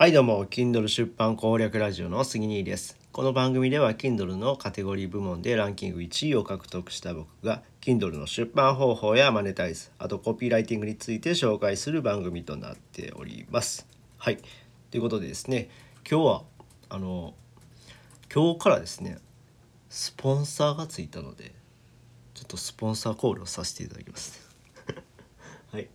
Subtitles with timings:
[0.00, 2.96] はいどうも Kindle 出版攻略ラジオの杉兄です。
[3.10, 13.88] この番組では Kindle のカテゴリー部門でランキング1位を獲得した僕が Kindle の出版方法やマネタイズあとコピーライティングについて紹介する番組となっております。
[14.18, 14.38] はい。
[14.92, 15.68] ということでですね。
[16.08, 16.42] 今日は
[16.90, 17.34] あの
[18.32, 19.18] 今日からですね
[19.88, 21.52] スポンサーがついたので
[22.34, 24.48] ちょっとスポンサーコールをさせていただきます。
[25.72, 25.88] はい、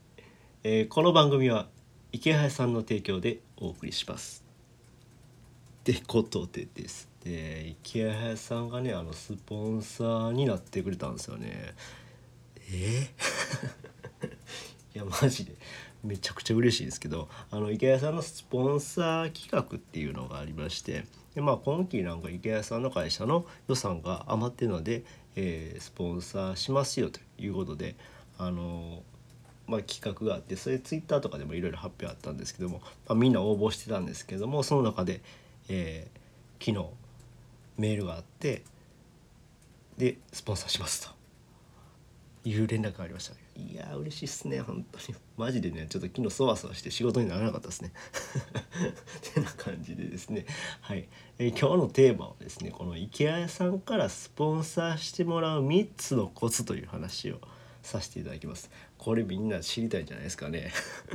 [0.65, 1.69] えーこの番組は
[2.13, 4.43] 池原さんの提供でお送りします。
[5.81, 11.73] ってことでですね池原さんがねあのスポンサーになってくれたんですよね。
[12.71, 13.09] え？
[14.95, 15.55] いやマジで。
[16.03, 25.05] めちゃくちゃ嬉しいですけどあの池谷さんのスポンサー企画っていうのがありましてで、まあ、今期なんか池谷さんの会社の予算が余ってるので、
[25.37, 27.95] えースポンサーしますよということで
[28.37, 29.01] あの
[29.67, 35.21] まあ、企画があってそれツイッターとかでもいろいろ発表あったんですけども、まあ、みんな応募してたんですけどもその中で、
[35.69, 36.23] えー
[36.63, 36.85] 昨日
[37.77, 38.63] メールがあって
[39.97, 41.13] でスポンサーしますと。
[42.45, 45.17] いう連絡がありましたいやー嬉しいっすね本当に。
[45.37, 47.93] マジでねちょっと昨日そわそわして仕事にならなかったですね。
[49.33, 50.45] てな感じでですね。
[50.81, 57.39] はい、えー今日のテーマはですねこの IKEA さんからスポンサーしてもらう3つのコツという話を
[57.83, 58.71] させていただきます。
[58.97, 60.71] これみんな知りたいんじゃないですかね。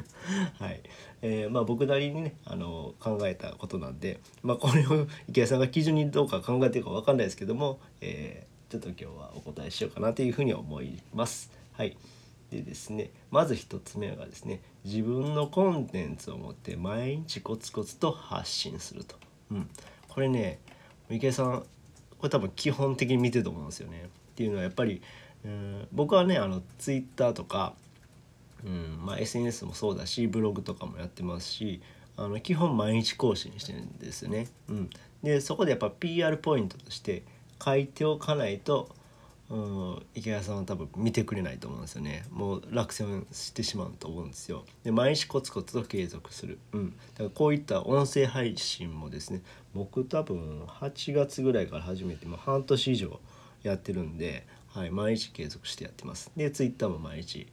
[0.60, 0.80] はい、
[1.22, 11.50] えーまあ僕なりにねあの考えたことなんでまあこれを池谷さんが基準にどうか考えてるかわかんないですけども、えーちょっと今日はお答えしようかなというふうに思います。
[11.72, 11.96] はい。
[12.50, 19.16] でですねまず一つ目がですね自分のコンテンツを持って毎日コツコツと発信すると、
[19.50, 19.70] うん、
[20.08, 20.58] これね
[21.10, 21.62] 池谷さん
[22.18, 24.04] これ多分基本的に見てると思うんですよね。
[24.04, 25.02] っていうのはやっぱり、
[25.44, 27.74] うん、僕はねあのツイッターとか、
[28.64, 31.80] うんまあ、SNS もそうだしブログとかもやってますし
[32.16, 34.48] あの基本毎日更新してるんですね。
[34.68, 34.90] うん、
[35.22, 37.22] でそこでやっぱ PR ポイントとして
[37.64, 38.88] 書いておかないと、
[39.50, 42.24] うん、池谷さんは多分見てくれないと思うんですよね。
[42.32, 44.64] もう落選してしまうと思うんですよ。
[44.82, 46.58] で毎日コツコツと継続する。
[46.72, 49.42] うん、だからこういった音声配信もですね
[49.72, 53.20] 僕多分8月ぐらいから始めてもう半年以上
[53.62, 56.30] やってるんで、はい、毎日継続してやってます。
[56.36, 57.46] で Twitter も毎日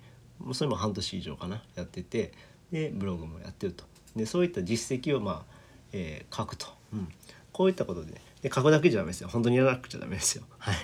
[0.53, 2.33] それも半年以上かなやってて
[2.71, 3.85] でブログもやってると。
[4.15, 5.55] でそういった実績をまあ、
[5.91, 6.67] えー書くと。
[6.93, 7.07] うん。
[7.51, 9.29] こういったことでで書くだけじゃダメですよ。
[9.29, 10.43] 本当にやらなくちゃダメですよ。
[10.59, 10.75] はい。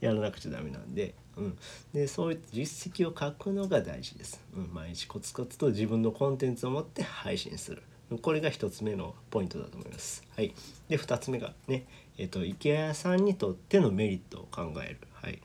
[0.00, 1.58] やらなくちゃダメなんで,、うん、
[1.92, 7.82] でそういった実績を書くのが大事です、うん、毎日コツコツと自分のコンテンツを持って配信する。
[8.16, 10.22] これが一つ目のポイントだと思います。
[10.34, 10.54] はい。
[10.88, 11.84] で二つ目がね
[12.16, 14.98] えっ、と IKEA さんにとってのメリットを考える。
[15.12, 15.38] はい。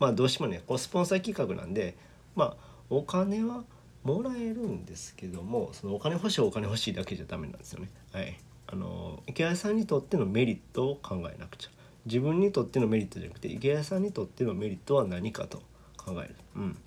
[0.00, 1.96] まあどうしてもねこうスポンサー企画なんで
[2.34, 2.56] まあ
[2.90, 3.64] お金は
[4.02, 7.88] もらえるんですけどもそのお金欲しいお金欲しいだけじゃダメなんですよね。
[8.12, 8.36] はい。
[8.66, 11.70] あの池谷さんにとってのメリットを考えなくちゃ。
[12.06, 15.62] 自分にとってのメリットじゃなくて池谷さんにとってのメリットは何かと
[15.96, 16.36] 考える。
[16.56, 16.78] うん。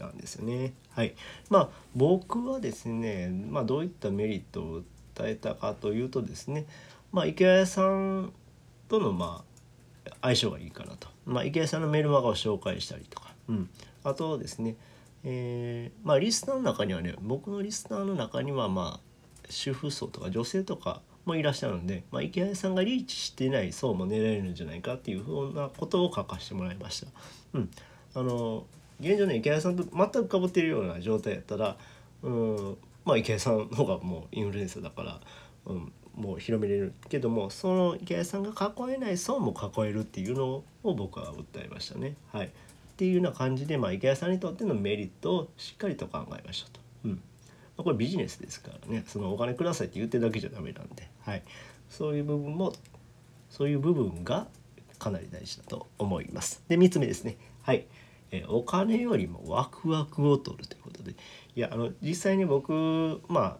[0.00, 0.72] なんですよね。
[0.90, 1.14] はい。
[1.48, 4.82] まあ僕はですねまあどういったメリットを
[5.14, 6.66] 伝えたかというとですね
[7.12, 8.32] まあ池谷さん
[8.88, 9.44] とのま
[10.06, 13.70] あ相性がいいかなと、まあ、池谷さんのメルマガを紹介したりとか、うん、
[14.04, 14.76] あとですね、
[15.24, 19.10] えーまあリスナーの中にはね僕のリスナーの中にはまあ
[19.48, 27.06] 主婦層とか女性とかもいらっしゃるので、まあ、池谷さんがリーチしてない層も狙えるんじゃないかっていうふうなことを書かせてもらいました。
[27.54, 27.70] うん、
[28.14, 28.64] あの
[29.00, 31.76] 現状ね池谷さんと全くかぶってるような状態やったら、
[32.22, 35.20] うん、まあ池谷さんの方がもうインフルエンサーだから、
[35.66, 42.14] うん、もう広めれるけどもその池谷さんが囲えない層も囲えるっていうのを僕は訴えましたね。
[42.32, 42.50] はい、っ
[42.96, 46.80] ていうような感じで、まあ、池谷さんにとってのメリットをしっかりと考えましたと。
[47.04, 47.10] うん。
[47.12, 47.18] ま
[47.78, 49.04] あこれビジネスですからね。
[49.06, 51.42] そのお金くださいって言ってるだけじゃダメなんで、はい、
[51.88, 52.74] そういう部分も
[53.48, 54.46] そういう部分が
[54.98, 56.62] かなり大事だと思います。
[56.68, 57.38] で3つ目ですね。
[57.62, 57.86] はい、
[58.32, 61.12] えお金よりもワクワクを取るということで
[61.56, 63.56] いやあの実際に僕まあ、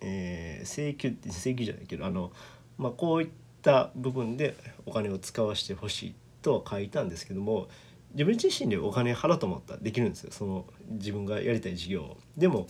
[0.00, 2.32] えー請求って請求じゃないけどあの、
[2.78, 3.28] まあ、こういっ
[3.62, 4.56] た部分で
[4.86, 7.68] お金を使わせてほしいとは書いたんですけども
[8.12, 12.16] 自分自身でお金払うと思ったらできるんですよその自分がやりたい事業を。
[12.36, 12.68] でも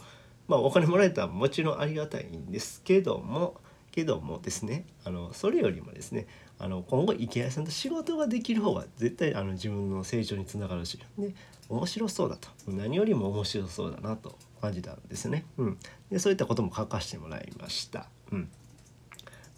[0.49, 3.61] まあお金もらえたらもちろんありがたいんですけども
[3.95, 6.27] けどもですねあのそれよりもですね
[6.59, 11.33] あの今後池谷さんと仕事ができる方が絶対あの自分の成長につながるしで
[11.69, 15.47] 面白そうだと何よりも面白そうだなと感じたんですね。
[15.59, 15.79] うん、
[16.11, 18.09] でそういったことも書かせてもらいました。
[18.33, 18.49] うん、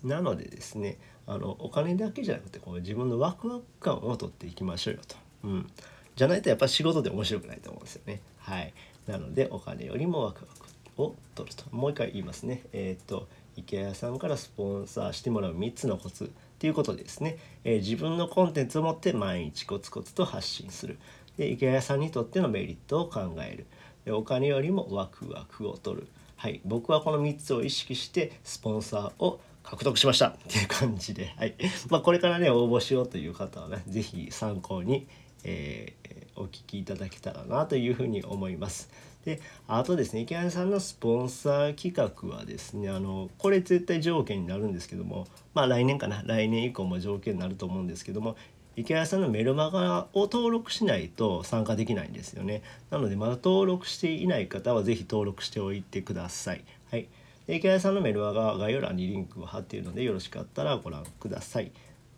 [0.05, 5.17] なのでですねあのお金だけじゃなくてこう自分のワクワク感を取っていきましょうよと。
[5.45, 5.71] うん、
[6.15, 8.21] じゃないとやっぱ仕事で面白くないと思うんですよね。
[8.37, 8.75] はい、
[9.07, 12.65] なのでお金よりもワクワクを取るともう一回言いますね。
[12.75, 20.99] えーっと IKEA さんからスポンサーしてもらう3つのコツっていうことですね、えー、自分のコンテンツを持って毎日コツコツと発信する。
[21.37, 23.67] で IKEA さんにとってのメリットを考える。
[24.05, 26.09] でお金よりもワクワクを取る。
[26.37, 31.55] はい僕はこの3つを意識してスポンサーを獲得しましたっていう感じで、はい。
[31.91, 35.09] まあ、これからね応募しようという方はね是非参考に、
[35.45, 38.91] えー、お聞きいただけたらなというふうに思います。
[39.27, 46.23] であとですね池谷さんのスポンサー企画はですねあのこれ絶対条件になるんですけどもまあ来年かな。
[46.25, 48.37] 来年以降も条件になると思うんですけども
[48.77, 52.63] 池谷さんのメルマガを登録しないと参加できないんですよね。
[52.91, 56.65] なのでまだ登録していない方は是非登録しておいてください。
[56.93, 57.09] はい。
[57.49, 61.65] 池谷さんのメルマガ概要欄にリンクを貼っているのでよろしかったらご覧ください。
[61.65, 61.71] っ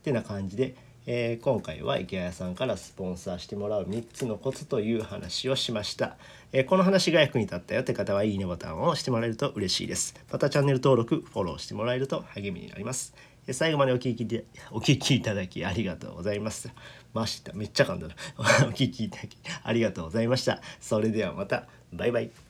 [0.02, 0.75] てな感じで
[1.10, 6.19] えー、今回は池谷さんからスポンサーしてもらう3つのコツという話をしました、
[6.52, 10.14] えー、この話が役に立ったよって方はいいねボタンを押してもらえると嬉しいです。
[10.31, 13.14] またチャンネル登録フォローしてもらえると励みになります。
[13.46, 16.70] え最後までお聞きで お聞きいただきありがとうございます。
[17.14, 20.60] ましためっちゃ噛んだ お聞きいただきありがとうございました。
[20.78, 21.66] それではまた。
[21.90, 22.47] バイバイ。